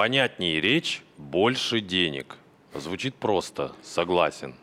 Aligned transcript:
Понятнее 0.00 0.62
речь, 0.62 1.02
больше 1.18 1.82
денег. 1.82 2.38
Звучит 2.74 3.14
просто, 3.14 3.72
согласен. 3.82 4.54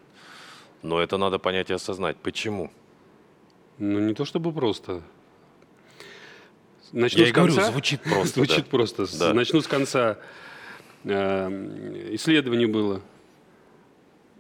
Но 0.82 1.00
это 1.00 1.18
надо 1.18 1.38
понять 1.38 1.70
и 1.70 1.74
осознать. 1.74 2.18
Почему? 2.18 2.72
Ну, 3.78 4.00
не 4.00 4.16
то 4.16 4.26
чтобы 4.26 4.52
просто. 4.52 5.04
Начну 6.92 7.20
Я 7.20 7.28
с 7.28 7.30
и 7.30 7.34
говорю, 7.34 7.54
конца. 7.54 7.72
звучит 7.72 8.02
просто. 8.12 8.34
Звучит 8.34 8.64
да. 8.64 8.70
просто. 8.72 9.20
Да. 9.20 9.34
Начну 9.36 9.62
с 9.62 9.68
конца. 9.68 10.18
Э, 11.04 12.10
Исследование 12.14 12.68
было. 12.68 13.04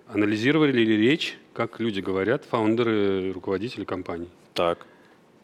Анализировали 0.07 0.71
ли 0.71 0.97
речь, 0.97 1.37
как 1.53 1.79
люди 1.79 1.99
говорят, 1.99 2.43
фаундеры, 2.43 3.33
руководители 3.33 3.85
компаний. 3.85 4.29
Так. 4.55 4.87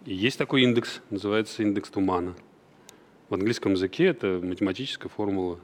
И 0.07 0.15
есть 0.15 0.39
такой 0.39 0.63
индекс, 0.63 1.01
называется 1.11 1.61
индекс 1.61 1.91
тумана. 1.91 2.33
В 3.33 3.35
английском 3.35 3.71
языке 3.71 4.05
это 4.05 4.39
математическая 4.43 5.09
формула. 5.09 5.57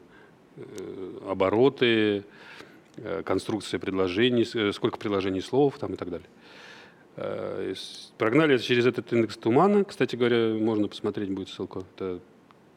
Э, 0.58 1.18
Обороты, 1.30 2.24
э, 2.98 3.22
конструкция 3.24 3.80
предложений, 3.80 4.48
э, 4.56 4.72
сколько 4.74 4.98
предложений 4.98 5.42
слов 5.42 5.78
там 5.78 5.94
и 5.94 5.96
так 5.96 6.10
далее. 6.10 7.76
Прогнали 8.18 8.58
через 8.58 8.88
этот 8.88 9.14
индекс 9.14 9.38
тумана. 9.38 9.84
Кстати 9.84 10.16
говоря, 10.16 10.56
можно 10.56 10.88
посмотреть, 10.88 11.30
будет 11.30 11.50
ссылка. 11.50 11.84
Это 11.96 12.20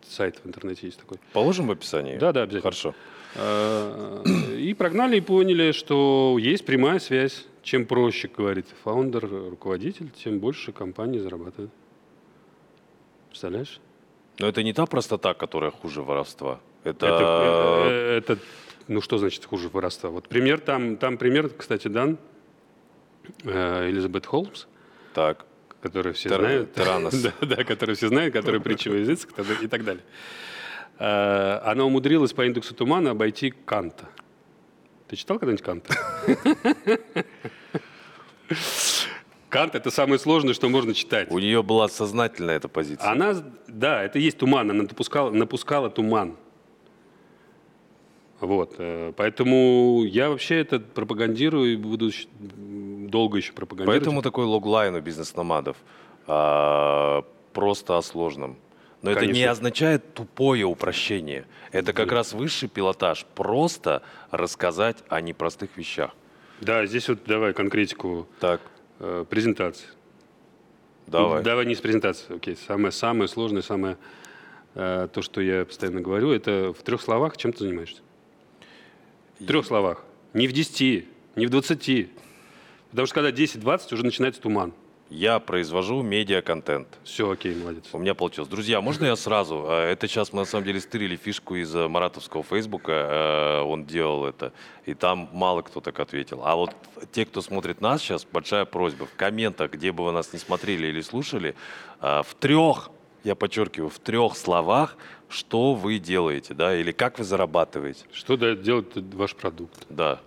сайт 0.07 0.39
в 0.45 0.47
интернете 0.47 0.87
есть 0.89 0.99
такой. 0.99 1.17
Положим 1.33 1.69
в 1.69 1.71
описании? 1.71 2.19
Да, 2.19 2.33
да, 2.33 2.43
обязательно. 2.43 2.61
Хорошо. 2.61 2.95
И 4.59 4.75
прогнали 4.75 5.17
и 5.17 5.21
поняли, 5.23 5.73
что 5.73 6.37
есть 6.39 6.67
прямая 6.67 6.99
связь. 6.99 7.47
Чем 7.63 7.87
проще, 7.87 8.29
говорит 8.29 8.67
фаундер, 8.85 9.27
руководитель, 9.27 10.11
тем 10.11 10.39
больше 10.39 10.73
компания 10.73 11.19
зарабатывает. 11.21 11.71
Представляешь? 13.31 13.81
Но 14.39 14.49
это 14.49 14.63
не 14.63 14.73
та 14.73 14.87
простота, 14.87 15.35
которая 15.35 15.71
хуже 15.71 16.03
воровства. 16.03 16.61
Это... 16.85 17.07
Это, 17.07 17.85
э, 17.89 18.19
это, 18.19 18.39
ну 18.89 19.01
что 19.01 19.19
значит 19.19 19.45
хуже 19.45 19.69
воровства? 19.69 20.11
Вот 20.11 20.29
пример 20.29 20.61
там, 20.61 20.97
там 20.97 21.17
пример, 21.17 21.49
кстати, 21.51 21.89
дан 21.89 22.19
э, 23.45 23.89
Элизабет 23.91 24.27
Холмс, 24.27 24.67
Так. 25.15 25.45
который 25.83 26.13
все 26.13 26.29
Тер- 26.29 26.39
знают. 26.41 26.75
Тиранос. 26.75 27.15
да, 27.23 27.33
да, 27.41 27.65
который 27.65 27.95
все 27.95 28.09
знают, 28.09 28.35
который 28.35 28.61
притча 28.61 28.91
языцах 28.91 29.31
и 29.63 29.67
так 29.69 29.85
далее. 29.85 30.03
Э, 30.99 31.61
Она 31.65 31.85
умудрилась 31.85 32.33
по 32.33 32.45
индексу 32.47 32.75
тумана 32.75 33.11
обойти 33.11 33.51
Канта. 33.51 34.09
Ты 35.09 35.17
читал 35.17 35.39
когда-нибудь 35.39 35.65
Канта? 35.65 35.95
Кант— 39.53 39.75
это 39.77 39.91
самое 39.91 40.19
сложное, 40.19 40.55
что 40.55 40.71
можно 40.71 40.95
читать. 40.95 41.31
У 41.31 41.39
нее 41.39 41.63
была 41.63 41.87
сознательная 41.89 42.57
эта 42.57 42.69
позиция. 42.69 43.11
Она, 43.11 43.35
да, 43.69 44.03
это 44.03 44.19
есть 44.19 44.39
туман, 44.39 44.71
она 44.71 44.85
напускала, 44.85 45.31
напускала 45.31 45.91
туман. 45.91 46.37
Вот, 48.41 48.77
э, 48.79 49.13
поэтому 49.15 50.05
я 50.05 50.31
вообще 50.31 50.57
это 50.61 50.81
пропагандирую 50.81 51.75
и 51.75 51.77
буду 51.77 52.11
долго 52.39 53.37
еще 53.37 53.53
пропагандировать. 53.53 54.01
Поэтому 54.01 54.23
такой 54.23 54.47
логлайн 54.47 54.95
у 54.95 55.01
бизнес-номадов. 55.03 55.77
А, 56.27 57.23
просто 57.53 57.99
о 57.99 58.03
сложном. 58.03 58.57
Но 59.03 59.11
это 59.11 59.27
не 59.27 59.33
Конечно. 59.33 59.51
означает 59.51 60.15
тупое 60.15 60.65
упрощение. 60.65 61.45
Это 61.73 61.93
как 61.93 62.11
раз 62.11 62.33
высший 62.33 62.71
пилотаж. 62.71 63.27
Просто 63.35 64.03
рассказать 64.31 65.05
о 65.09 65.21
непростых 65.21 65.77
вещах. 65.77 66.13
Да, 66.63 66.87
здесь 66.87 67.09
вот 67.09 67.19
давай 67.27 67.53
конкретику 67.53 68.29
Так, 68.41 68.61
э, 69.03 69.25
презентации. 69.29 69.89
давай. 71.07 71.43
Давай 71.43 71.67
не 71.67 71.75
с 71.75 71.81
презентации, 71.81 72.35
окей. 72.35 72.57
Самое, 72.57 72.93
самое 72.93 73.29
сложное, 73.29 73.63
самое 73.63 73.99
э, 74.75 75.09
то, 75.13 75.21
что 75.21 75.41
я 75.41 75.65
постоянно 75.65 76.01
говорю, 76.01 76.31
это 76.31 76.73
в 76.73 76.83
трех 76.83 77.03
словах, 77.03 77.37
чем 77.37 77.53
ты 77.53 77.65
занимаешься. 77.65 78.01
В 79.39 79.47
трех 79.47 79.67
словах. 79.67 80.05
Не 80.33 80.47
в 80.47 80.53
десяти, 80.53 81.09
не 81.37 81.47
в 81.47 81.51
двадцати. 81.51 82.11
Потому 82.91 83.07
что 83.07 83.15
когда 83.17 83.31
10-20, 83.31 83.95
уже 83.95 84.05
начинается 84.05 84.41
туман. 84.41 84.73
Я 85.15 85.41
произвожу 85.41 86.01
медиа-контент. 86.03 86.89
Все, 87.05 87.31
окей, 87.31 87.55
молодец. 87.55 87.85
У 87.93 87.99
меня 87.99 88.15
получилось. 88.15 88.49
Друзья, 88.49 88.81
можно 88.81 89.05
я 89.05 89.15
сразу? 89.15 89.67
А, 89.69 89.91
Это 89.91 90.09
сейчас 90.09 90.33
мы 90.33 90.41
на 90.41 90.45
самом 90.47 90.65
деле 90.65 90.81
стырили 90.81 91.17
фишку 91.17 91.55
из 91.55 91.75
э, 91.77 91.87
маратовского 91.87 92.43
фейсбука. 92.43 92.93
э, 92.93 93.61
Он 93.61 93.85
делал 93.85 94.25
это. 94.25 94.55
И 94.87 94.95
там 94.95 95.29
мало 95.35 95.61
кто 95.61 95.81
так 95.81 96.01
ответил. 96.01 96.41
А 96.43 96.57
вот 96.57 96.75
те, 97.13 97.27
кто 97.27 97.43
смотрит 97.43 97.83
нас 97.83 98.01
сейчас, 98.01 98.25
большая 98.25 98.65
просьба. 98.65 99.05
В 99.05 99.15
комментах, 99.15 99.73
где 99.73 99.93
бы 99.93 100.03
вы 100.03 100.13
нас 100.13 100.33
не 100.33 100.39
смотрели 100.39 100.87
или 100.87 101.03
слушали, 101.03 101.55
а, 102.01 102.23
в 102.23 102.35
трех, 102.35 102.89
я 103.23 103.35
подчеркиваю, 103.35 103.91
в 103.91 103.99
трех 103.99 104.35
словах, 104.35 104.97
что 105.29 105.75
вы 105.75 105.99
делаете, 105.99 106.55
да, 106.55 106.75
или 106.75 106.91
как 106.91 107.19
вы 107.19 107.25
зарабатываете. 107.25 108.07
Что 108.15 108.37
делает 108.37 108.97
ваш 109.15 109.35
продукт? 109.35 109.87
Да. 109.91 110.21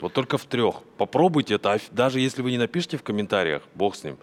Вот 0.00 0.12
только 0.12 0.38
в 0.38 0.44
трех. 0.46 0.82
Попробуйте 0.96 1.54
это. 1.54 1.78
Даже 1.92 2.20
если 2.20 2.42
вы 2.42 2.50
не 2.50 2.58
напишите 2.58 2.96
в 2.96 3.02
комментариях, 3.02 3.62
бог 3.74 3.94
с 3.94 4.04
ним. 4.04 4.16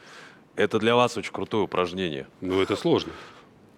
Это 0.56 0.80
для 0.80 0.96
вас 0.96 1.18
очень 1.18 1.32
крутое 1.32 1.64
упражнение. 1.64 2.28
Ну, 2.42 2.62
это 2.62 2.76
сложно. 2.76 3.14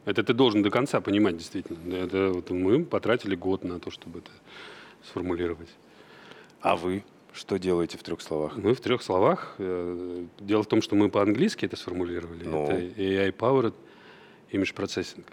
Это 0.06 0.24
ты 0.24 0.34
должен 0.34 0.64
до 0.64 0.70
конца 0.72 1.02
понимать, 1.02 1.38
действительно. 1.38 1.94
Это 1.94 2.32
вот 2.34 2.50
мы 2.52 2.84
потратили 2.86 3.36
год 3.36 3.64
на 3.64 3.80
то, 3.80 3.92
чтобы 3.92 4.20
это 4.20 4.32
сформулировать. 5.04 5.70
А 6.62 6.76
вы 6.76 7.04
что 7.34 7.60
делаете 7.60 7.98
в 7.98 8.04
трех 8.04 8.22
словах? 8.22 8.56
Мы 8.56 8.74
в 8.74 8.80
трех 8.82 9.02
словах. 9.04 9.56
э, 9.60 10.26
Дело 10.40 10.64
в 10.64 10.68
том, 10.68 10.82
что 10.82 10.96
мы 10.96 11.10
по-английски 11.10 11.66
это 11.66 11.76
сформулировали. 11.76 12.44
Ну. 12.46 12.64
Это 12.66 12.76
AI-powered 13.02 13.74
image 14.52 14.74
processing. 14.74 15.24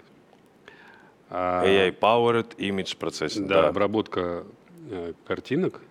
А, 1.29 1.65
AI-powered 1.65 2.55
image 2.57 2.97
processing. 2.97 3.47
Да, 3.47 3.63
Да. 3.63 3.67
обработка 3.69 4.45
э, 4.89 5.13
картинок 5.25 5.81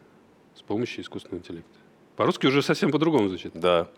с 0.57 0.63
помощью 0.63 1.03
искусственного 1.05 1.41
интеллекта. 1.41 1.79
По-русски 2.17 2.47
уже 2.47 2.63
совсем 2.63 2.91
по-другому 2.91 3.29
звучит. 3.29 3.53
Да. 3.55 3.89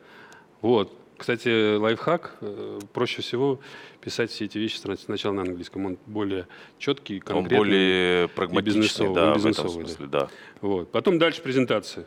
Вот. 0.60 0.92
Кстати, 1.16 1.76
лайфхак. 1.76 2.36
э, 2.40 2.78
Проще 2.92 3.22
всего 3.22 3.60
писать 4.00 4.30
все 4.30 4.44
эти 4.44 4.58
вещи 4.58 4.76
сна- 4.76 4.96
сначала 4.96 5.32
на 5.32 5.42
английском. 5.42 5.86
Он 5.86 5.98
более 6.06 6.46
четкий, 6.78 7.16
Он 7.16 7.20
конкретный. 7.22 7.58
более 7.58 8.28
прагматичный, 8.28 8.80
бизнесовый, 8.82 9.14
да, 9.14 9.32
он 9.32 9.38
в 9.38 9.46
этом 9.46 9.50
бизнесовый, 9.64 9.84
да. 9.84 9.88
смысле, 9.88 10.06
да. 10.06 10.28
Вот. 10.60 10.90
Потом 10.92 11.18
дальше 11.18 11.42
презентация. 11.42 12.06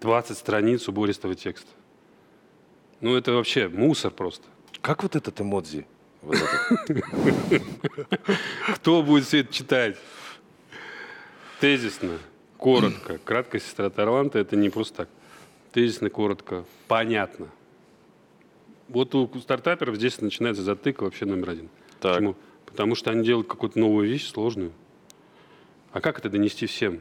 20 0.00 0.36
страниц 0.38 0.88
убористого 0.88 1.34
текста. 1.34 1.68
Ну, 3.00 3.14
это 3.16 3.32
вообще 3.32 3.68
мусор 3.68 4.10
просто. 4.10 4.46
Как 4.80 5.02
вот 5.02 5.16
этот 5.16 5.40
эмодзи? 5.40 5.86
Вот 6.22 6.36
этот? 6.36 7.62
Кто 8.76 9.02
будет 9.02 9.24
все 9.26 9.40
это 9.40 9.52
читать? 9.52 9.96
Тезисно, 11.60 12.18
коротко. 12.56 13.18
Краткая 13.24 13.60
сестра 13.60 13.90
Тарланта– 13.90 14.38
это 14.40 14.56
не 14.56 14.70
просто 14.70 14.96
так. 14.98 15.08
Тезисно, 15.72 16.10
коротко, 16.10 16.64
понятно. 16.88 17.48
Вот 18.88 19.14
у 19.14 19.30
стартаперов 19.38 19.96
здесь 19.96 20.20
начинается 20.20 20.62
затык 20.62 21.02
вообще 21.02 21.26
номер 21.26 21.50
один. 21.50 21.68
Так. 22.00 22.14
Почему? 22.14 22.36
Потому 22.66 22.94
что 22.94 23.10
они 23.10 23.24
делают 23.24 23.46
какую-то 23.46 23.78
новую 23.78 24.08
вещь, 24.08 24.26
сложную. 24.26 24.72
А 25.92 26.00
как 26.00 26.18
это 26.18 26.28
донести 26.28 26.66
всем? 26.66 27.00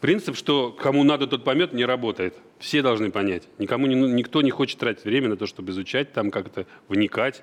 Принцип, 0.00 0.36
что 0.36 0.72
кому 0.72 1.04
надо, 1.04 1.26
тот 1.26 1.44
поймет, 1.44 1.72
не 1.72 1.84
работает. 1.84 2.34
Все 2.58 2.82
должны 2.82 3.10
понять. 3.10 3.44
Никому 3.58 3.86
не, 3.86 3.94
ну- 3.94 4.08
никто 4.08 4.42
не 4.42 4.50
хочет 4.50 4.78
тратить 4.78 5.04
время 5.04 5.28
на 5.28 5.36
то, 5.36 5.46
чтобы 5.46 5.72
изучать, 5.72 6.12
там 6.12 6.30
как-то 6.30 6.66
вникать 6.88 7.42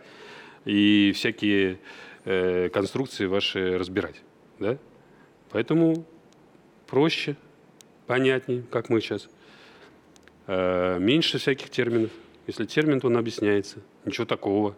и 0.65 1.13
всякие 1.15 1.79
э, 2.25 2.69
конструкции 2.69 3.25
ваши 3.25 3.77
разбирать. 3.77 4.21
Да? 4.59 4.77
Поэтому 5.53 6.03
проще, 6.87 7.35
понятнее, 8.07 8.63
как 8.71 8.89
мы 8.89 8.99
сейчас. 9.01 9.29
Э, 10.47 10.97
меньше 10.99 11.37
всяких 11.37 11.69
терминов. 11.69 12.09
Если 12.47 12.65
термин, 12.65 12.99
то 12.99 13.07
он 13.07 13.17
объясняется. 13.17 13.77
Ничего 14.03 14.25
такого. 14.25 14.75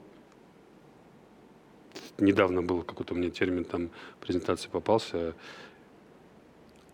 Недавно 2.18 2.62
был 2.62 2.84
какой-то 2.84 3.14
у 3.14 3.18
меня 3.18 3.30
термин, 3.30 3.64
там 3.64 3.90
презентации 4.20 4.70
попался. 4.70 5.34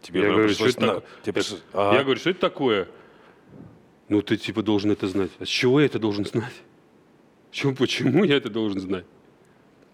Тебе 0.01 0.21
Я 0.21 0.29
говорю, 0.29 0.49
что 0.49 0.67
это 0.67 0.81
на- 0.81 0.93
так- 0.95 1.03
тебе 1.23 1.33
пришлось- 1.33 1.61
Я 1.73 2.03
говорю, 2.03 2.19
что 2.19 2.29
это 2.29 2.39
такое? 2.39 2.87
Ну, 4.09 4.21
ты 4.21 4.37
типа 4.37 4.61
должен 4.61 4.91
это 4.91 5.07
знать. 5.07 5.31
А 5.39 5.45
с 5.45 5.47
чего 5.49 5.79
я 5.79 5.87
это 5.87 5.99
должен 5.99 6.25
знать? 6.25 6.53
Почему, 7.49 7.75
почему 7.75 8.23
я 8.23 8.37
это 8.37 8.49
должен 8.49 8.79
знать? 8.79 9.05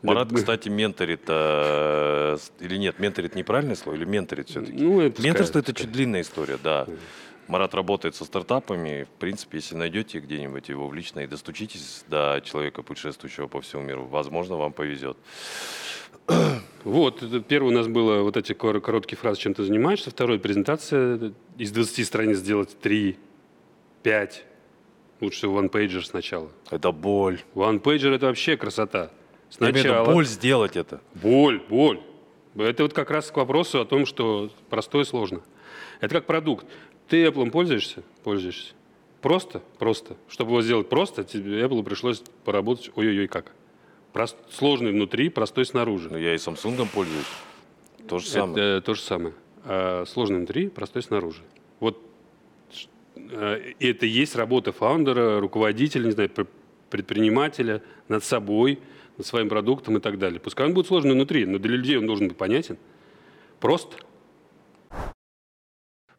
Марат, 0.03 0.27
Да, 0.29 0.35
кстати, 0.35 0.69
менторит, 0.69 1.21
с- 1.27 2.51
или 2.59 2.77
нет, 2.77 2.99
менторит 2.99 3.35
неправильное 3.35 3.75
слово, 3.75 3.95
или 3.97 4.05
менторит 4.05 4.49
все-таки? 4.49 4.77
Ну, 4.77 5.01
это 5.01 5.21
Менторство 5.21 5.59
это 5.59 5.73
чуть 5.73 5.91
длинная 5.91 6.21
история, 6.21 6.57
да. 6.63 6.87
Марат 7.47 7.73
работает 7.73 8.13
со 8.15 8.25
стартапами. 8.25 9.03
В 9.05 9.19
принципе, 9.19 9.57
если 9.59 9.75
найдете 9.75 10.19
где-нибудь 10.19 10.67
его 10.69 10.87
в 10.87 10.93
лично 10.93 11.21
и 11.21 11.27
достучитесь 11.27 12.03
до 12.09 12.41
человека, 12.43 12.83
путешествующего 12.83 13.47
по 13.47 13.61
всему 13.61 13.83
миру, 13.83 14.05
возможно, 14.05 14.57
вам 14.57 14.73
повезет. 14.73 15.17
Вот, 16.83 17.21
это 17.23 17.41
первое 17.41 17.71
у 17.71 17.75
нас 17.75 17.87
было 17.87 18.21
вот 18.21 18.37
эти 18.37 18.53
кор- 18.53 18.79
короткие 18.79 19.17
фразы, 19.17 19.41
чем 19.41 19.53
ты 19.53 19.63
занимаешься. 19.63 20.09
Второе, 20.09 20.39
презентация. 20.39 21.33
Из 21.57 21.71
20 21.71 22.05
страниц 22.05 22.37
сделать 22.37 22.77
3, 22.79 23.17
5. 24.03 24.45
Лучше 25.19 25.47
one-pager 25.47 26.01
сначала. 26.03 26.49
Это 26.71 26.91
боль. 26.93 27.39
One-pager– 27.55 28.13
это 28.15 28.27
вообще 28.27 28.55
красота. 28.55 29.09
Сначала 29.49 30.05
боль 30.11 30.25
сделать 30.25 30.75
это. 30.75 31.01
боль, 31.15 31.61
боль. 31.69 31.99
Это 32.55 32.83
вот 32.83 32.93
как 32.93 33.11
раз 33.11 33.29
к 33.31 33.37
вопросу 33.37 33.79
о 33.79 33.85
том, 33.85 34.05
что 34.05 34.49
простое 34.69 35.03
сложно. 35.03 35.41
Это 36.01 36.15
как 36.15 36.25
продукт. 36.25 36.65
Ты 37.07 37.25
Apple 37.25 37.49
пользуешься? 37.51 38.03
Пользуешься. 38.23 38.73
Просто? 39.21 39.61
Просто. 39.79 40.17
Чтобы 40.27 40.51
его 40.51 40.61
сделать 40.61 40.89
просто, 40.89 41.23
тебе 41.23 41.61
Apple 41.61 41.83
пришлось 41.83 42.21
поработать 42.43 42.91
ой-ой-ой 42.95 43.27
как. 43.27 43.51
Прост- 44.13 44.37
сложный 44.49 44.91
внутри, 44.91 45.29
простой 45.29 45.65
снаружи. 45.65 46.09
Ну, 46.11 46.17
я 46.17 46.33
и 46.33 46.37
Samsung 46.37 46.87
пользуюсь. 46.93 47.25
То 48.07 48.19
же 48.19 48.27
самое. 48.27 48.77
Это 48.77 48.85
то 48.85 48.93
же 48.95 49.01
самое. 49.01 49.33
А 49.63 50.05
сложный 50.05 50.37
внутри, 50.37 50.69
простой 50.69 51.03
снаружи. 51.03 51.41
Вот 51.79 52.01
э, 53.15 53.73
и 53.79 53.87
это 53.89 54.05
есть 54.05 54.35
работа 54.35 54.71
фаундера, 54.71 55.39
руководителя, 55.39 56.05
не 56.05 56.11
знаю, 56.11 56.29
пр- 56.29 56.47
предпринимателя 56.89 57.81
над 58.07 58.23
собой, 58.23 58.79
своим 59.21 59.49
продуктом 59.49 59.97
и 59.97 59.99
так 59.99 60.17
далее. 60.17 60.39
Пускай 60.39 60.67
он 60.67 60.73
будет 60.73 60.87
сложный 60.87 61.13
внутри, 61.13 61.45
но 61.45 61.57
для 61.57 61.75
людей 61.75 61.97
он 61.97 62.07
должен 62.07 62.27
быть 62.27 62.37
понятен. 62.37 62.77
Просто. 63.59 63.97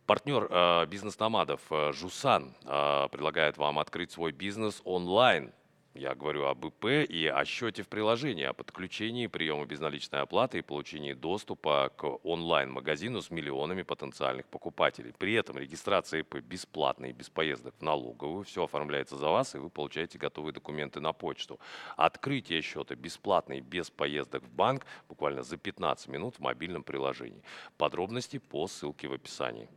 Партнер 0.07 0.49
э, 0.51 0.87
бизнес-номадов 0.87 1.61
э, 1.71 1.93
Жусан 1.93 2.55
э, 2.65 3.09
предлагает 3.11 3.59
вам 3.59 3.79
открыть 3.79 4.11
свой 4.11 4.33
бизнес 4.33 4.81
онлайн. 4.85 5.53
Я 5.99 6.15
говорю 6.15 6.45
об 6.45 6.65
ИП 6.65 6.85
и 7.11 7.27
о 7.27 7.45
счете 7.45 7.83
в 7.83 7.89
приложении, 7.89 8.45
о 8.45 8.53
подключении 8.53 9.27
приема 9.27 9.67
безналичной 9.67 10.21
оплаты 10.21 10.59
и 10.59 10.63
получении 10.63 11.13
доступа 11.13 11.93
к 11.97 12.05
онлайн-магазину 12.25 13.21
с 13.21 13.33
миллионами 13.33 13.83
потенциальных 13.83 14.47
покупателей. 14.47 15.13
При 15.19 15.35
этом 15.35 15.59
регистрация 15.59 16.21
ИП 16.21 16.37
бесплатная 16.37 17.11
и 17.11 17.13
без 17.13 17.29
поездок 17.29 17.75
в 17.77 17.83
налоговую. 17.83 18.45
Все 18.45 18.63
оформляется 18.63 19.17
за 19.17 19.29
вас, 19.29 19.57
и 19.57 19.59
вы 19.59 19.71
получаете 19.71 20.19
готовые 20.19 20.53
документы 20.53 21.01
на 21.01 21.13
почту. 21.13 21.59
Открытие 21.97 22.63
счета 22.63 22.95
бесплатно 22.95 23.55
и 23.55 23.61
без 23.61 23.91
поездок 23.91 24.45
в 24.45 24.53
банк 24.53 24.87
буквально 25.09 25.43
за 25.43 25.57
15 25.57 26.07
минут 26.07 26.37
в 26.37 26.39
мобильном 26.39 26.85
приложении. 26.85 27.43
Подробности 27.77 28.39
по 28.39 28.69
ссылке 28.69 29.09
в 29.09 29.15
описании. 29.15 29.69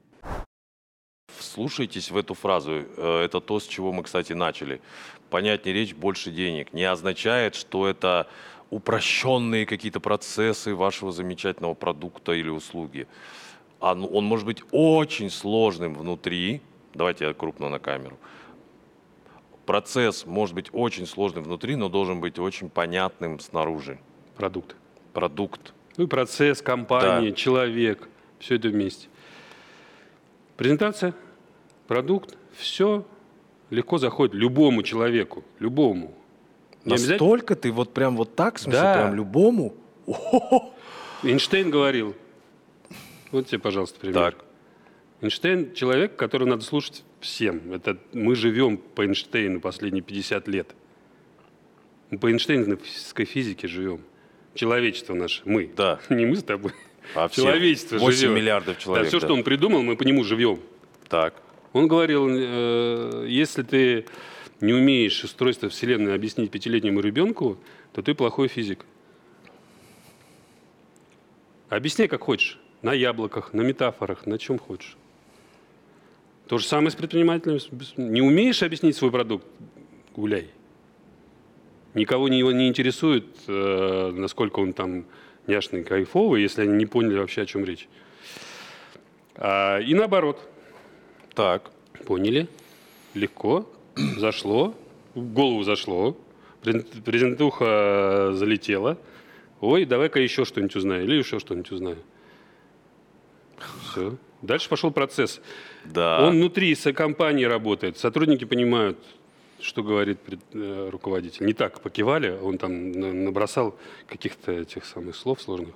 Вслушайтесь 1.52 2.12
в 2.12 2.18
эту 2.18 2.34
фразу. 2.34 2.86
Э, 2.96 3.24
Это 3.26 3.42
то, 3.42 3.60
с 3.60 3.68
чего 3.68 3.92
мы, 3.92 4.04
кстати, 4.04 4.32
начали. 4.32 4.80
Понятнее 5.30 5.76
речь 5.76 5.94
«больше 5.94 6.32
денег» 6.32 6.72
не 6.72 6.86
означает, 6.86 7.56
что 7.56 7.88
это 7.88 8.28
упрощенные 8.70 9.66
какие-то 9.66 10.00
процессы 10.00 10.74
вашего 10.74 11.12
замечательного 11.12 11.74
продукта 11.74 12.32
или 12.32 12.48
услуги. 12.48 13.06
А 13.82 13.96
ну, 13.96 14.08
Он 14.08 14.24
может 14.24 14.46
быть 14.46 14.64
очень 14.72 15.30
сложным 15.30 15.94
внутри. 15.94 16.62
Давайте 16.94 17.26
я 17.26 17.34
крупно 17.34 17.68
на 17.68 17.80
камеру. 17.80 18.18
Процесс 19.66 20.26
может 20.26 20.56
быть 20.56 20.70
очень 20.72 21.06
сложным 21.06 21.44
внутри, 21.44 21.76
но 21.76 21.90
должен 21.90 22.22
быть 22.22 22.40
очень 22.40 22.70
понятным 22.70 23.42
снаружи. 23.42 24.00
Продукт. 24.38 24.78
Продукт. 25.12 25.74
Ну 25.98 26.06
и 26.06 26.08
процесс, 26.08 26.62
компания, 26.62 27.34
человек. 27.34 28.08
Все 28.40 28.56
это 28.56 28.70
вместе. 28.70 29.10
Презентация, 30.56 31.14
продукт, 31.92 32.38
все 32.54 33.06
легко 33.70 33.98
заходит 33.98 34.34
любому 34.34 34.82
человеку, 34.82 35.44
любому. 35.60 36.16
Не 36.86 36.92
Настолько 36.92 37.58
ты 37.58 37.70
вот 37.74 37.94
прям 37.94 38.16
вот 38.16 38.34
так, 38.34 38.56
в 38.56 38.62
смысле, 38.62 38.82
Да. 38.82 38.94
прям 38.94 39.16
любому? 39.16 39.74
О-хо-хо. 40.08 40.74
Эйнштейн 41.24 41.70
говорил, 41.70 42.16
вот 43.34 43.48
тебе, 43.48 43.60
пожалуйста, 43.60 44.00
пример. 44.00 44.16
Так. 44.16 44.46
Эйнштейн– 45.20 45.74
человек, 45.76 46.16
которого 46.16 46.48
надо 46.48 46.64
слушать 46.64 47.04
всем. 47.20 47.74
Это 47.74 47.98
мы 48.14 48.36
живем 48.36 48.78
по 48.78 49.06
Эйнштейну 49.06 49.60
последние 49.60 50.02
50 50.02 50.48
лет. 50.48 50.74
Мы 52.10 52.20
по 52.20 52.32
Эйнштейновской 52.32 53.26
физике 53.26 53.68
живем. 53.68 54.00
Человечество 54.54 55.14
наше, 55.14 55.42
мы. 55.44 55.70
Да. 55.76 56.00
Не 56.10 56.26
мы 56.26 56.38
с 56.38 56.44
тобой. 56.44 56.72
А 57.16 57.28
все 57.28 57.42
Человечество 57.42 57.98
8 57.98 58.18
живет. 58.18 58.36
миллиардов 58.38 58.80
человек. 58.80 59.04
да, 59.04 59.10
все, 59.10 59.20
да. 59.20 59.28
что 59.28 59.34
он 59.34 59.44
придумал, 59.44 59.82
мы 59.84 59.98
по 59.98 60.04
нему 60.04 60.24
живем. 60.24 60.62
Так. 61.10 61.34
Он 61.74 61.88
говорил, 61.88 62.28
э, 62.30 63.26
если 63.28 63.64
ты 63.64 64.06
не 64.60 64.74
умеешь 64.74 65.24
устройство 65.24 65.70
Вселенной 65.70 66.14
объяснить 66.14 66.52
пятилетнему 66.52 67.00
ребенку, 67.00 67.58
то 67.94 68.02
ты 68.02 68.14
плохой 68.14 68.48
физик. 68.48 68.86
Объясняй, 71.70 72.08
как 72.08 72.24
хочешь. 72.24 72.60
На 72.82 72.94
яблоках, 72.94 73.54
на 73.54 73.62
метафорах, 73.62 74.26
на 74.26 74.38
чем 74.38 74.58
хочешь. 74.58 74.98
То 76.48 76.58
же 76.58 76.66
самое 76.66 76.92
с 76.92 76.96
предпринимателем. 76.96 77.60
Не 77.96 78.22
умеешь 78.22 78.64
объяснить 78.64 78.96
свой 78.96 79.12
продукт– 79.12 79.46
гуляй. 80.16 80.50
Никого 81.94 82.30
не, 82.30 82.42
не 82.42 82.68
интересует, 82.68 83.26
э, 83.48 84.12
насколько 84.14 84.60
он 84.60 84.74
там 84.74 85.06
няшный, 85.48 85.84
кайфовый, 85.84 86.42
если 86.42 86.62
они 86.64 86.74
не 86.74 86.86
поняли 86.86 87.18
вообще, 87.18 87.42
о 87.42 87.46
чем 87.46 87.66
речь. 87.66 87.88
А, 89.36 89.80
и 89.80 89.94
наоборот. 89.94 90.40
Так. 91.34 91.72
Поняли. 92.06 92.48
Легко. 93.14 93.70
Зашло. 94.18 94.74
В 95.16 95.34
голову 95.34 95.64
зашло. 95.64 96.18
Презент- 96.64 97.04
Презентуха 97.04 98.32
залетела. 98.34 98.98
Ой, 99.60 99.86
давай-ка 99.86 100.20
еще 100.20 100.46
что-нибудь 100.46 100.76
узнаю. 100.76 101.04
Или 101.06 101.16
еще 101.16 101.40
что-нибудь 101.40 101.72
узнаю. 101.72 101.98
Все. 103.92 104.18
Дальше 104.42 104.70
пошел 104.70 104.92
процесс. 104.92 105.40
Да. 105.86 106.26
Он 106.28 106.36
внутри 106.38 106.74
компании 106.94 107.44
работает. 107.46 107.98
Сотрудники 107.98 108.46
понимают, 108.46 108.98
что 109.60 109.84
говорит 109.84 110.18
э, 110.54 110.90
руководитель. 110.92 111.46
Не 111.46 111.54
так 111.54 111.80
покивали, 111.82 112.32
он 112.32 112.58
там 112.58 112.92
на- 112.92 113.14
набросал 113.14 113.78
каких-то 114.08 114.52
этих 114.52 114.86
самых 114.86 115.16
слов 115.16 115.42
сложных. 115.42 115.76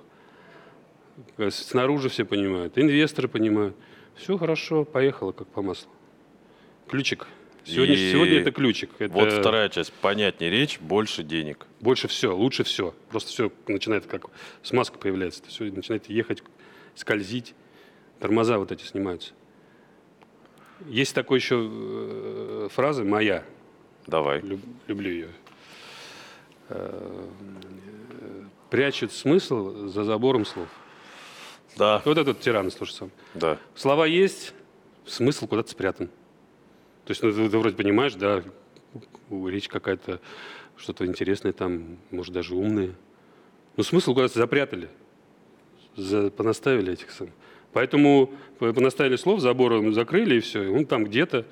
Э, 1.38 1.50
Снаружи 1.50 2.08
все 2.08 2.24
понимают, 2.24 2.76
инвесторы 2.76 3.28
понимают. 3.28 3.76
Все 4.16 4.36
хорошо, 4.38 4.84
поехало 4.84 5.32
как 5.32 5.46
по 5.48 5.62
маслу. 5.62 5.90
Ключик. 6.88 7.26
Сегодня, 7.64 7.94
И 7.96 8.12
сегодня 8.12 8.40
это 8.40 8.52
ключик. 8.52 8.90
Это 9.00 9.12
Вот 9.12 9.32
вторая 9.32 9.68
часть. 9.68 9.92
Понятнее 9.94 10.50
речь, 10.50 10.78
больше 10.78 11.24
денег. 11.24 11.66
Больше 11.80 12.06
все, 12.06 12.34
лучше 12.34 12.62
все. 12.62 12.94
Просто 13.10 13.30
все 13.30 13.52
начинает 13.66 14.06
как 14.06 14.26
смазка 14.62 14.98
появляется. 14.98 15.42
Все 15.48 15.64
начинает 15.64 16.08
ехать, 16.08 16.42
скользить. 16.94 17.54
Тормоза 18.20 18.58
вот 18.58 18.70
эти 18.70 18.84
снимаются. 18.84 19.32
Есть 20.86 21.14
такой 21.14 21.38
еще 21.38 21.68
э, 21.68 22.68
фраза 22.70 23.02
моя. 23.02 23.42
Давай. 24.06 24.40
Люб- 24.42 24.60
люблю 24.86 25.10
ее. 25.10 25.28
Э, 26.68 27.28
Прячут 28.70 29.12
смысл 29.12 29.88
за 29.88 30.04
забором 30.04 30.44
слов. 30.44 30.68
Да, 31.76 32.02
Вот 32.04 32.18
этот 32.18 32.40
тиран, 32.40 32.70
слушай 32.70 32.92
сам. 32.94 33.10
да. 33.34 33.58
Слова 33.74 34.06
есть, 34.06 34.54
смысл 35.04 35.46
куда-то 35.46 35.70
спрятан. 35.70 36.08
То 37.04 37.10
есть 37.10 37.22
ну, 37.22 37.32
ты, 37.32 37.48
ты 37.48 37.58
вроде 37.58 37.76
понимаешь, 37.76 38.14
да, 38.14 38.42
речь 39.30 39.68
какая-то, 39.68 40.20
что-то 40.76 41.06
интересное 41.06 41.52
там, 41.52 41.98
может, 42.10 42.32
даже 42.32 42.54
умное. 42.54 42.94
Но 43.76 43.82
смысл 43.82 44.14
куда-то 44.14 44.38
запрятали. 44.38 44.88
За, 45.96 46.30
понаставили 46.30 46.92
этих 46.92 47.10
сам. 47.10 47.28
Поэтому 47.72 48.32
по- 48.58 48.72
понаставили 48.72 49.16
слов, 49.16 49.40
забором 49.40 49.92
закрыли, 49.94 50.36
и 50.36 50.40
все. 50.40 50.62
И 50.64 50.66
он 50.68 50.86
там 50.86 51.04
где-то 51.04 51.44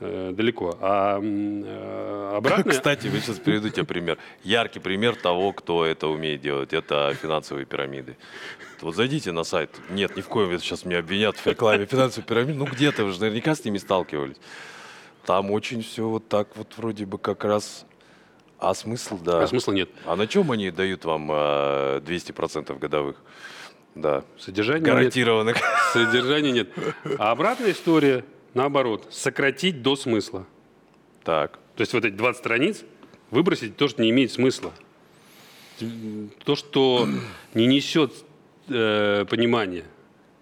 э, 0.00 0.32
далеко. 0.32 0.76
А 0.80 1.20
э, 1.22 2.36
обратно... 2.36 2.72
Кстати, 2.72 3.08
вы 3.08 3.20
сейчас 3.20 3.38
приведу 3.38 3.68
тебе 3.68 3.84
пример. 3.84 4.18
Яркий 4.42 4.80
пример 4.80 5.14
того, 5.16 5.52
кто 5.52 5.84
это 5.84 6.08
умеет 6.08 6.40
делать. 6.40 6.72
Это 6.72 7.14
финансовые 7.20 7.66
пирамиды. 7.66 8.16
Вот 8.80 8.96
зайдите 8.96 9.32
на 9.32 9.44
сайт. 9.44 9.70
Нет, 9.90 10.16
ни 10.16 10.20
в 10.20 10.28
коем 10.28 10.48
случае 10.48 10.66
сейчас 10.66 10.84
меня 10.84 10.98
обвинят 11.00 11.36
в 11.36 11.46
рекламе 11.46 11.86
финансовых 11.86 12.26
пирамид. 12.26 12.56
Ну 12.56 12.64
где-то 12.64 13.04
вы 13.04 13.12
же 13.12 13.20
наверняка 13.20 13.54
с 13.54 13.64
ними 13.64 13.78
сталкивались. 13.78 14.36
Там 15.26 15.50
очень 15.50 15.82
все 15.82 16.08
вот 16.08 16.28
так 16.28 16.56
вот 16.56 16.76
вроде 16.76 17.06
бы 17.06 17.18
как 17.18 17.44
раз... 17.44 17.86
А 18.58 18.74
смысл, 18.74 19.18
да. 19.18 19.42
А 19.42 19.46
смысла 19.46 19.72
нет. 19.72 19.88
А 20.04 20.16
на 20.16 20.26
чем 20.26 20.50
они 20.52 20.70
дают 20.70 21.04
вам 21.04 21.30
э, 21.32 22.00
200% 22.00 22.78
годовых? 22.78 23.16
Да. 23.94 24.24
Содержания 24.38 24.80
нет. 24.80 24.88
Гарантированных. 24.88 25.56
Содержания 25.92 26.52
нет. 26.52 26.68
А 27.18 27.30
обратная 27.30 27.72
история, 27.72 28.24
наоборот, 28.54 29.06
сократить 29.10 29.82
до 29.82 29.96
смысла. 29.96 30.46
Так. 31.24 31.58
То 31.76 31.82
есть 31.82 31.92
вот 31.92 32.04
эти 32.04 32.14
20 32.14 32.38
страниц 32.38 32.84
выбросить 33.30 33.76
то, 33.76 33.88
что 33.88 34.02
не 34.02 34.10
имеет 34.10 34.32
смысла. 34.32 34.72
То, 36.44 36.56
что 36.56 37.08
не 37.54 37.66
несет 37.66 38.12
э, 38.68 39.24
понимания. 39.28 39.84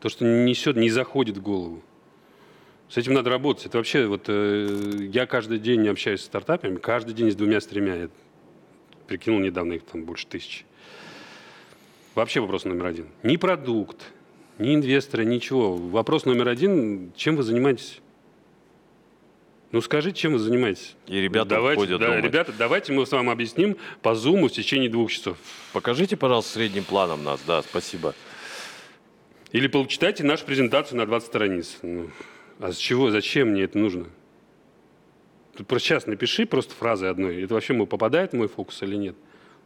То, 0.00 0.08
что 0.08 0.24
не 0.24 0.44
несет, 0.44 0.76
не 0.76 0.90
заходит 0.90 1.36
в 1.36 1.42
голову. 1.42 1.82
С 2.88 2.96
этим 2.96 3.12
надо 3.12 3.30
работать. 3.30 3.66
Это 3.66 3.78
вообще, 3.78 4.06
вот 4.06 4.24
э, 4.28 5.08
я 5.12 5.26
каждый 5.26 5.58
день 5.58 5.86
общаюсь 5.88 6.20
с 6.20 6.24
стартапами, 6.24 6.76
каждый 6.76 7.14
день 7.14 7.30
с 7.30 7.34
двумя, 7.34 7.60
с 7.60 7.66
тремя. 7.66 7.94
Я 7.94 8.08
прикинул 9.06 9.40
недавно 9.40 9.74
их 9.74 9.84
там 9.84 10.04
больше 10.04 10.26
тысячи. 10.26 10.64
Вообще 12.14 12.40
вопрос 12.40 12.64
номер 12.64 12.86
один. 12.86 13.06
Ни 13.22 13.36
продукт, 13.36 14.12
ни 14.58 14.74
инвесторы, 14.74 15.24
ничего. 15.24 15.76
Вопрос 15.76 16.24
номер 16.24 16.48
один, 16.48 17.12
чем 17.16 17.36
вы 17.36 17.42
занимаетесь? 17.42 18.00
Ну 19.70 19.80
скажите, 19.82 20.18
чем 20.18 20.32
вы 20.32 20.38
занимаетесь? 20.38 20.96
И 21.06 21.20
ребята 21.20 21.50
давайте, 21.50 21.82
входят 21.82 22.00
да, 22.00 22.06
думать. 22.06 22.24
ребята, 22.24 22.52
давайте 22.56 22.92
мы 22.92 23.04
с 23.04 23.12
вами 23.12 23.30
объясним 23.30 23.76
по 24.00 24.14
зуму 24.14 24.48
в 24.48 24.52
течение 24.52 24.88
двух 24.88 25.12
часов. 25.12 25.36
Покажите, 25.72 26.16
пожалуйста, 26.16 26.54
средним 26.54 26.84
планом 26.84 27.22
нас. 27.22 27.40
Да, 27.46 27.62
спасибо. 27.62 28.14
Или 29.52 29.66
почитайте 29.66 30.24
нашу 30.24 30.46
презентацию 30.46 30.98
на 30.98 31.06
20 31.06 31.26
страниц. 31.26 31.78
Ну, 31.82 32.10
а 32.58 32.72
с 32.72 32.76
чего, 32.76 33.10
зачем 33.10 33.48
мне 33.48 33.64
это 33.64 33.78
нужно? 33.78 34.06
Тут 35.56 35.66
просто 35.66 35.88
сейчас 35.88 36.06
напиши 36.06 36.46
просто 36.46 36.74
фразой 36.74 37.10
одной. 37.10 37.42
Это 37.42 37.54
вообще 37.54 37.74
попадает 37.86 38.32
в 38.32 38.36
мой 38.36 38.48
фокус 38.48 38.82
или 38.82 38.96
нет? 38.96 39.16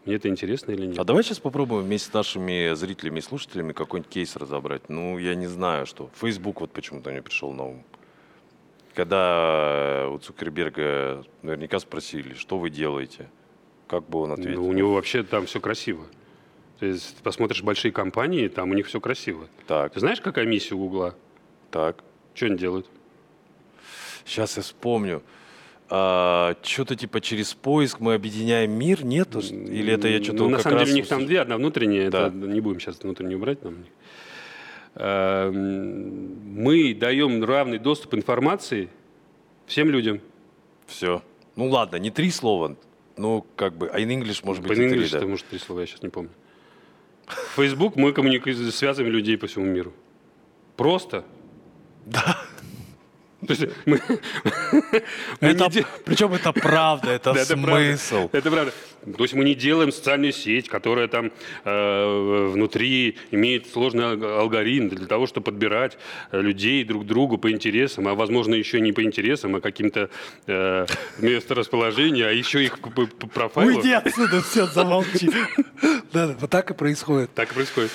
Мне 0.05 0.17
это 0.17 0.29
интересно 0.29 0.73
или 0.73 0.87
нет? 0.87 0.99
А 0.99 1.05
давай 1.05 1.23
сейчас 1.23 1.39
попробуем 1.39 1.85
вместе 1.85 2.11
с 2.11 2.13
нашими 2.13 2.75
зрителями 2.75 3.21
и 3.21 3.23
слушателями 3.23 3.73
какой-нибудь 3.73 4.11
кейс 4.13 4.35
разобрать. 4.37 4.89
Ну, 4.89 5.17
я 5.19 5.35
не 5.35 5.47
знаю, 5.47 5.87
что. 5.87 6.11
Facebook 6.21 6.61
вот 6.61 6.73
почему-то 6.73 7.11
мне 7.11 7.23
пришел 7.23 7.53
на 7.53 7.65
ум. 7.65 7.85
Когда 8.95 10.09
у 10.11 10.19
Цукерберга 10.19 11.25
наверняка 11.43 11.79
спросили, 11.79 12.35
что 12.35 12.59
вы 12.59 12.69
делаете, 12.69 13.31
как 13.87 14.09
бы 14.09 14.19
он 14.21 14.33
ответил? 14.33 14.63
Ну, 14.63 14.69
у 14.69 14.73
него 14.73 14.95
вообще 14.95 15.23
там 15.23 15.47
все 15.47 15.61
красиво. 15.61 16.05
То 16.79 16.87
есть 16.87 17.17
ты 17.17 17.23
посмотришь 17.23 17.63
большие 17.63 17.93
компании, 17.93 18.49
там 18.49 18.71
у 18.71 18.75
них 18.75 18.89
все 18.89 19.01
красиво. 19.01 19.47
Так, 19.69 19.93
Ты 19.93 20.01
знаешь, 20.01 20.21
какая 20.21 20.47
миссия 20.47 20.75
у 20.75 20.79
Гугла? 20.79 21.15
так. 21.71 22.03
Что 22.35 22.47
они 22.47 22.57
делают? 22.57 22.87
Сейчас 24.25 24.57
я 24.57 24.63
вспомню. 24.63 25.23
Что-то 26.63 26.97
типа 26.97 27.21
через 27.21 27.53
поиск 27.55 28.01
мы 28.01 28.15
объединяем 28.15 28.71
мир, 28.73 29.05
нет? 29.05 29.35
Или 29.37 29.93
это 29.93 30.09
я 30.09 30.23
что-то 30.23 30.45
Ну, 30.45 30.49
на 30.49 30.59
самом 30.61 30.79
деле 30.79 30.93
у 30.93 30.95
них 30.97 31.09
там 31.09 31.27
две, 31.27 31.41
одна 31.41 31.57
внутренняя, 31.57 32.11
Да. 32.11 32.29
это 32.29 32.37
не 32.37 32.61
будем 32.61 32.81
сейчас 32.81 32.99
внутреннюю 33.01 33.39
брать 33.39 33.63
нам. 33.63 33.85
Эм, 34.95 36.63
Мы 36.63 36.95
даем 36.95 37.43
равный 37.45 37.79
доступ 37.79 38.15
информации 38.15 38.89
всем 39.67 39.91
людям. 39.91 40.21
Все. 40.87 41.23
Ну 41.57 41.69
ладно, 41.69 41.97
не 41.97 42.11
три 42.11 42.31
слова. 42.31 42.77
Ну, 43.17 43.45
как 43.57 43.77
бы, 43.77 43.89
а 43.89 43.99
in 44.01 44.09
English 44.09 44.41
может 44.45 44.63
быть 44.63 44.69
По 44.69 44.73
и 44.73 44.77
три, 44.89 44.99
English 45.01 45.11
да. 45.13 45.19
это 45.19 45.27
может 45.27 45.47
три 45.47 45.59
слова, 45.59 45.81
я 45.81 45.87
сейчас 45.87 46.03
не 46.03 46.09
помню. 46.09 46.31
В 47.27 47.57
Facebook 47.57 47.97
мы 47.97 48.13
коммуникуем, 48.13 48.57
связываем 48.71 49.13
людей 49.13 49.37
по 49.37 49.47
всему 49.47 49.67
миру. 49.67 49.93
Просто. 50.77 51.25
Да. 52.07 52.39
То 53.47 53.55
есть 53.55 53.63
мы, 53.87 54.01
мы 55.41 55.49
Это, 55.51 55.65
не 55.65 55.71
де- 55.71 55.87
причем 56.05 56.33
это 56.33 56.53
правда, 56.53 57.11
это 57.11 57.33
Да, 57.33 57.41
это 57.41 57.57
правда. 57.57 57.97
смысл. 57.97 58.29
Это 58.33 58.51
правда. 58.51 58.73
То 59.17 59.25
есть 59.25 59.35
мы 59.35 59.45
не 59.45 59.55
делаем 59.57 59.91
социальную 59.91 60.33
сеть, 60.33 60.69
которая 60.69 61.09
там 61.09 61.33
э, 61.65 62.49
внутри 62.53 63.17
имеет 63.33 63.69
сложный 63.69 64.05
алг- 64.05 64.25
алгоритм 64.41 64.89
для 64.95 65.07
того, 65.07 65.27
чтобы 65.27 65.45
подбирать 65.47 65.99
э, 66.31 66.41
людей 66.41 66.85
друг 66.85 67.05
другу 67.05 67.37
по 67.37 67.51
интересам, 67.51 68.07
а 68.07 68.15
возможно 68.15 68.55
еще 68.55 68.81
не 68.81 68.93
по 68.93 69.03
интересам, 69.03 69.57
а 69.57 69.61
каким-то 69.61 70.09
э, 70.47 70.87
месторасположению, 71.19 72.29
а 72.29 72.31
еще 72.33 72.63
их 72.65 72.79
по, 72.79 72.91
по- 72.91 73.07
по 73.07 73.27
профайлу. 73.27 73.79
Уйди 73.79 73.93
отсюда, 73.93 74.41
все, 74.43 74.67
замолчи. 74.67 75.31
Да, 76.13 76.27
да, 76.29 76.37
вот 76.39 76.51
так 76.51 76.71
и 76.71 76.75
происходит. 76.75 77.33
Так 77.35 77.51
и 77.51 77.55
происходит. 77.55 77.91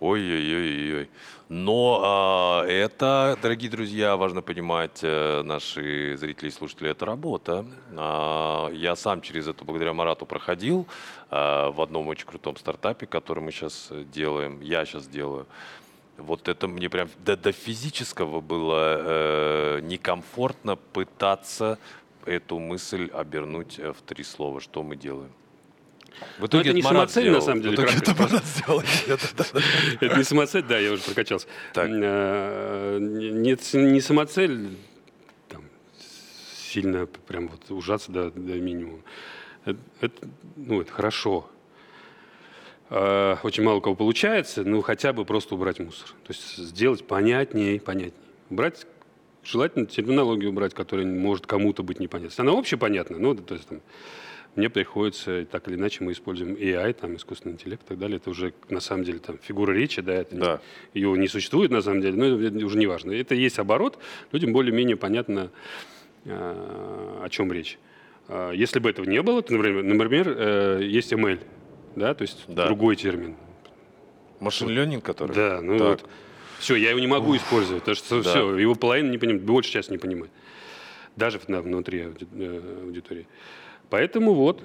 Ой-ой-ой-ой. 0.00 1.08
Но 1.48 2.00
а, 2.02 2.64
это, 2.66 3.38
дорогие 3.40 3.70
друзья, 3.70 4.16
важно 4.16 4.42
понимать, 4.42 4.98
э, 5.02 5.42
наши 5.42 6.16
зрители 6.16 6.48
и 6.48 6.50
слушатели, 6.50 6.90
это 6.90 7.06
работа. 7.06 7.64
А, 7.96 8.68
я 8.72 8.96
сам 8.96 9.20
через 9.20 9.46
это 9.46 9.64
благодаря 9.64 9.92
Марату 9.92 10.26
проходил 10.26 10.88
а, 11.30 11.70
в 11.70 11.80
одном 11.80 12.08
очень 12.08 12.26
крутом 12.26 12.56
стартапе, 12.56 13.06
который 13.06 13.44
мы 13.44 13.52
сейчас 13.52 13.92
делаем, 14.12 14.60
я 14.60 14.84
сейчас 14.84 15.06
делаю. 15.06 15.46
Вот 16.18 16.48
это 16.48 16.66
мне 16.66 16.90
прям 16.90 17.08
до, 17.24 17.36
до 17.36 17.52
физического 17.52 18.40
было 18.40 18.96
э, 18.98 19.80
некомфортно 19.82 20.74
пытаться 20.74 21.78
эту 22.24 22.58
мысль 22.58 23.08
обернуть 23.12 23.78
э, 23.78 23.92
в 23.92 24.02
три 24.02 24.24
слова, 24.24 24.60
что 24.60 24.82
мы 24.82 24.96
делаем. 24.96 25.30
В 26.38 26.52
Но 26.52 26.60
это 26.60 26.72
не 26.72 26.82
Марат 26.82 27.10
самоцель, 27.10 27.22
сделал. 27.22 27.38
на 27.38 27.44
самом 27.44 27.60
В 27.60 27.62
деле. 27.62 27.74
итоге 27.74 27.88
кратко. 27.88 28.10
это 28.12 28.22
Марат 28.22 28.44
сделал. 28.44 28.82
Это 30.00 30.16
не 30.18 30.24
самоцель, 30.24 30.62
да, 30.62 30.78
я 30.78 30.92
уже 30.92 31.02
прокачался. 31.02 31.46
Нет, 31.76 33.60
не 33.74 34.00
самоцель, 34.00 34.68
сильно 36.76 37.06
прям 37.06 37.48
вот 37.48 37.70
ужаться 37.70 38.12
до, 38.12 38.30
до 38.30 38.54
минимума. 38.54 39.00
Это, 39.64 39.78
это, 40.00 40.28
ну, 40.56 40.80
это 40.80 40.92
хорошо. 40.92 41.48
Э, 42.90 43.36
Очень 43.42 43.64
мало 43.64 43.76
у 43.78 43.80
кого 43.80 43.94
получается, 43.96 44.62
ну, 44.62 44.82
хотя 44.82 45.12
бы 45.12 45.24
просто 45.24 45.54
убрать 45.54 45.80
мусор. 45.80 46.08
То 46.24 46.32
есть 46.32 46.56
сделать 46.56 47.06
понятнее, 47.06 47.80
понятнее. 47.80 48.22
Убрать, 48.50 48.86
желательно 49.42 49.86
терминологию 49.86 50.50
убрать, 50.50 50.74
которая 50.74 51.06
может 51.06 51.46
кому-то 51.46 51.82
быть 51.82 51.98
непонятна. 51.98 52.44
Она 52.44 52.58
общепонятна, 52.58 53.18
ну, 53.18 53.34
то 53.34 53.54
есть 53.54 53.68
там, 53.68 53.80
мне 54.56 54.70
приходится, 54.70 55.44
так 55.50 55.68
или 55.68 55.76
иначе, 55.76 56.02
мы 56.02 56.12
используем 56.12 56.54
AI, 56.54 56.92
там, 56.94 57.16
искусственный 57.16 57.52
интеллект 57.54 57.82
и 57.84 57.88
так 57.88 57.98
далее. 57.98 58.16
Это 58.16 58.30
уже, 58.30 58.54
на 58.70 58.80
самом 58.80 59.04
деле, 59.04 59.18
там, 59.18 59.38
фигура 59.38 59.72
речи, 59.72 60.00
да, 60.00 60.14
это 60.14 60.34
не- 60.34 60.40
Да. 60.40 60.60
ее 60.94 61.16
не 61.18 61.28
существует, 61.28 61.70
на 61.70 61.82
самом 61.82 62.00
деле, 62.00 62.16
но 62.16 62.40
это 62.42 62.64
уже 62.64 62.78
не 62.78 62.86
важно. 62.86 63.12
Это 63.12 63.34
есть 63.34 63.58
оборот, 63.58 63.98
людям 64.32 64.52
более-менее 64.52 64.96
понятно, 64.96 65.50
э, 66.24 67.20
о 67.22 67.28
чем 67.30 67.52
речь. 67.52 67.78
Э, 68.28 68.52
Если 68.54 68.78
бы 68.80 68.90
этого 68.90 69.06
не 69.06 69.22
было, 69.22 69.42
то, 69.42 69.52
например, 69.52 69.84
например, 69.84 70.34
э, 70.36 70.80
есть 70.82 71.12
ML, 71.12 71.38
да, 71.94 72.14
то 72.14 72.22
есть 72.22 72.44
Да. 72.48 72.66
другой 72.66 72.96
термин. 72.96 73.36
Машин 74.40 74.68
ленинг, 74.68 75.04
который? 75.04 75.34
Да, 75.34 75.60
ну 75.62 75.78
Так. 75.78 75.88
вот. 75.88 76.10
Все, 76.58 76.74
я 76.76 76.90
его 76.90 77.00
не 77.00 77.06
могу 77.06 77.36
использовать, 77.36 77.82
потому 77.82 77.94
что 77.96 78.22
Да. 78.22 78.30
все, 78.30 78.56
его 78.56 78.74
половина 78.74 79.10
не 79.10 79.18
понимает, 79.18 79.42
большая 79.44 79.72
часть 79.74 79.90
не 79.90 79.98
понимает. 79.98 80.30
Даже 81.14 81.38
внутри 81.46 82.00
ауди- 82.00 82.26
э, 82.34 82.80
аудитории. 82.84 83.26
Поэтому 83.90 84.34
вот, 84.34 84.62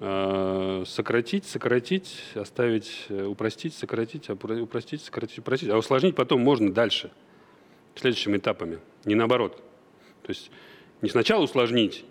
э, 0.00 0.84
сократить, 0.86 1.44
сократить, 1.46 2.22
оставить, 2.34 3.06
э, 3.08 3.24
упростить, 3.24 3.74
сократить, 3.74 4.28
упростить, 4.28 5.02
сократить, 5.02 5.38
упростить. 5.38 5.70
А 5.70 5.78
усложнить 5.78 6.14
потом 6.14 6.40
можно 6.40 6.72
дальше, 6.72 7.10
следующими 7.94 8.36
этапами, 8.36 8.78
не 9.04 9.14
наоборот. 9.14 9.56
То 10.22 10.30
есть 10.30 10.50
не 11.00 11.08
сначала 11.08 11.44
усложнить, 11.44 12.04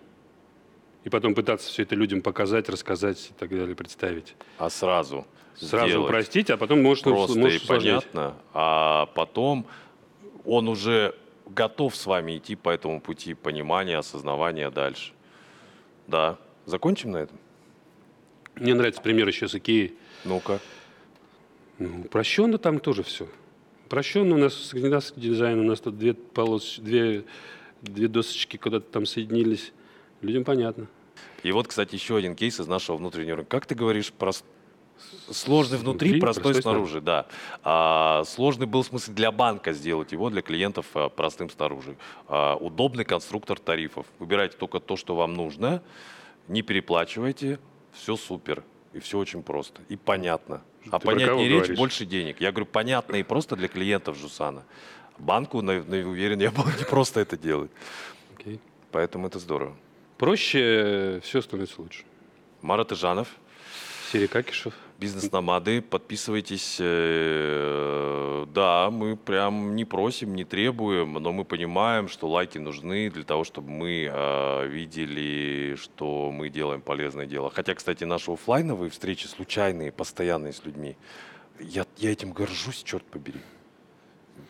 и 1.03 1.09
потом 1.09 1.35
пытаться 1.35 1.69
все 1.69 1.83
это 1.83 1.95
людям 1.95 2.21
показать, 2.21 2.69
рассказать 2.69 3.31
и 3.31 3.33
так 3.33 3.49
далее, 3.49 3.75
представить. 3.75 4.35
А 4.57 4.69
сразу 4.69 5.25
Сразу 5.55 5.87
сделать 5.87 6.09
упростить, 6.09 6.49
а 6.49 6.57
потом 6.57 6.81
может, 6.81 7.03
просто 7.03 7.37
может 7.37 7.63
и 7.63 7.67
понятно, 7.67 8.35
а 8.53 9.07
потом 9.13 9.65
он 10.45 10.67
уже 10.67 11.15
готов 11.47 11.95
с 11.95 12.05
вами 12.05 12.37
идти 12.37 12.55
по 12.55 12.69
этому 12.69 13.01
пути 13.01 13.33
понимания, 13.33 13.97
осознавания 13.97 14.71
дальше. 14.71 15.13
Да. 16.07 16.37
Закончим 16.65 17.11
на 17.11 17.17
этом? 17.17 17.37
Мне 18.55 18.73
нравится 18.73 19.01
пример 19.01 19.27
еще 19.27 19.47
с 19.47 19.55
Икеей. 19.55 19.95
Ну-ка. 20.25 20.59
Ну, 21.79 22.01
упрощенно 22.05 22.57
там 22.57 22.79
тоже 22.79 23.03
все. 23.03 23.27
Упрощенно 23.85 24.35
у 24.35 24.37
нас 24.37 24.53
скандинавский 24.53 25.21
дизайн, 25.21 25.59
у 25.59 25.63
нас 25.63 25.79
тут 25.79 25.97
две, 25.97 26.13
полос, 26.13 26.77
две, 26.79 27.25
две 27.81 28.07
досочки 28.07 28.57
куда-то 28.57 28.85
там 28.91 29.05
соединились. 29.05 29.73
Людям 30.21 30.43
понятно. 30.43 30.87
И 31.43 31.51
вот, 31.51 31.67
кстати, 31.67 31.95
еще 31.95 32.15
один 32.15 32.35
кейс 32.35 32.59
из 32.59 32.67
нашего 32.67 32.95
внутреннего 32.97 33.37
рынка. 33.37 33.51
Как 33.51 33.65
ты 33.65 33.75
говоришь, 33.75 34.13
прос- 34.17 34.43
сложный 35.31 35.77
внутри, 35.77 36.09
Внутри, 36.09 36.21
простой, 36.21 36.43
простой 36.43 36.61
снаружи, 36.61 37.01
да. 37.01 37.25
А, 37.63 38.23
сложный 38.25 38.65
был 38.67 38.83
в 38.83 38.87
смысле 38.87 39.13
для 39.13 39.31
банка 39.31 39.73
сделать 39.73 40.11
его, 40.11 40.29
для 40.29 40.41
клиентов 40.41 40.85
а, 40.93 41.09
простым 41.09 41.49
снаружи. 41.49 41.95
А, 42.27 42.55
удобный 42.55 43.05
конструктор 43.05 43.59
тарифов. 43.59 44.05
Выбирайте 44.19 44.57
только 44.57 44.79
то, 44.79 44.97
что 44.97 45.15
вам 45.15 45.33
нужно, 45.33 45.81
не 46.47 46.61
переплачивайте, 46.61 47.59
все 47.93 48.15
супер. 48.17 48.63
И 48.93 48.99
все 48.99 49.17
очень 49.17 49.41
просто. 49.41 49.81
И 49.89 49.95
понятно. 49.95 50.61
А 50.91 50.99
Ты 50.99 51.05
понятнее 51.07 51.47
речь, 51.49 51.57
говоришь? 51.59 51.77
больше 51.77 52.05
денег. 52.05 52.39
Я 52.41 52.51
говорю, 52.51 52.67
понятно 52.67 53.15
и 53.15 53.23
просто 53.23 53.55
для 53.55 53.67
клиентов 53.67 54.17
Жусана. 54.17 54.63
Банку, 55.17 55.61
на, 55.61 55.81
на- 55.83 56.07
уверен, 56.07 56.39
я 56.41 56.51
был 56.51 56.65
не 56.79 56.85
просто 56.85 57.21
это 57.21 57.37
делать. 57.37 57.71
Окей. 58.37 58.59
Поэтому 58.91 59.27
это 59.27 59.39
здорово. 59.39 59.75
Проще, 60.17 61.21
все 61.23 61.41
становится 61.41 61.81
лучше. 61.81 62.03
Марат 62.61 62.91
Ижанов, 62.91 63.29
Серия 64.11 64.27
Какишев. 64.27 64.73
Бизнес-номады, 65.03 65.81
подписывайтесь. 65.81 66.77
Э, 66.79 68.45
Да, 68.53 68.89
мы 68.89 69.17
прям 69.17 69.75
не 69.75 69.83
просим, 69.83 70.33
не 70.33 70.45
требуем, 70.45 71.13
но 71.13 71.33
мы 71.33 71.43
понимаем, 71.43 72.07
что 72.07 72.29
лайки 72.29 72.57
нужны 72.57 73.09
для 73.09 73.23
того, 73.23 73.43
чтобы 73.43 73.69
мы 73.69 74.09
э, 74.09 74.67
видели, 74.67 75.75
что 75.75 76.31
мы 76.31 76.49
делаем 76.49 76.81
полезное 76.81 77.25
дело. 77.25 77.49
Хотя, 77.49 77.73
кстати, 77.73 78.05
наши 78.05 78.31
оффлайновые 78.31 78.89
встречи 78.89 79.27
случайные, 79.27 79.91
постоянные 79.91 80.53
с 80.53 80.63
людьми, 80.63 80.95
я, 81.59 81.85
я 81.97 82.11
этим 82.11 82.31
горжусь, 82.31 82.81
черт 82.83 83.03
побери. 83.03 83.41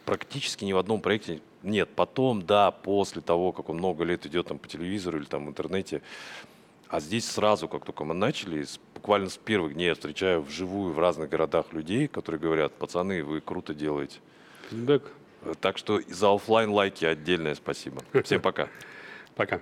Практически 0.06 0.66
ни 0.66 0.74
в 0.74 0.78
одном 0.78 1.02
проекте 1.02 1.42
нет. 1.64 1.90
Потом, 1.96 2.46
да, 2.46 2.70
после 2.70 3.24
того, 3.24 3.54
как 3.54 3.70
он 3.70 3.78
много 3.78 4.04
лет 4.04 4.28
идет 4.28 4.48
там 4.50 4.60
по 4.60 4.68
телевизору 4.68 5.18
или 5.18 5.26
там 5.26 5.48
в 5.48 5.50
интернете, 5.50 6.04
а 6.90 7.00
здесь 7.00 7.26
сразу, 7.26 7.68
как 7.68 7.86
только 7.86 8.04
мы 8.04 8.14
начали, 8.14 8.66
буквально 9.04 9.28
с 9.28 9.36
первых 9.36 9.74
дней 9.74 9.88
я 9.88 9.96
встречаю 9.96 10.42
вживую 10.42 10.94
в 10.94 11.00
разных 11.00 11.30
городах 11.30 11.74
людей, 11.74 12.08
которые 12.08 12.40
говорят, 12.40 12.72
пацаны, 12.72 13.22
вы 13.22 13.42
круто 13.42 13.74
делаете. 13.74 14.20
Э, 15.42 15.54
Так 15.60 15.78
что 15.78 16.00
за 16.08 16.34
оффлайн 16.34 16.70
лайки 16.70 17.04
отдельное 17.04 17.56
спасибо. 17.56 18.02
Всем 18.24 18.40
пока. 18.42 18.70
Пока. 19.36 19.60